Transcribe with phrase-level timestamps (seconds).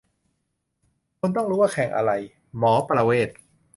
[1.19, 2.11] "คนต้องรู้ว่าเข่งคืออะไร:
[2.57, 3.29] หมอประเวศ"